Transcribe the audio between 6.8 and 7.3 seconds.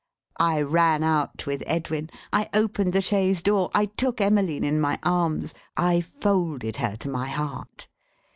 to my